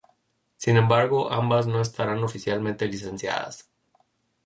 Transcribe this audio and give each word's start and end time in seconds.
Sin 0.55 0.77
embargo, 0.77 1.31
ambas 1.31 1.67
no 1.67 1.79
estarán 1.79 2.23
oficialmente 2.23 2.87
licenciadas. 2.87 3.69